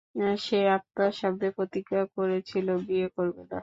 [0.45, 3.59] সে আপনার সামনে প্রতিজ্ঞা করেছিল বিয়ে করবে না।